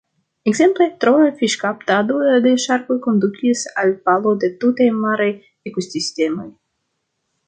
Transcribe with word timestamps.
Ekzemple, 0.51 0.85
troa 1.03 1.25
fiŝkaptado 1.41 2.15
de 2.45 2.53
ŝarkoj 2.65 2.97
kondukis 3.05 3.61
al 3.83 3.93
falo 4.09 4.33
de 4.45 4.49
tutaj 4.65 4.89
maraj 5.03 5.29
ekosistemoj. 5.73 6.47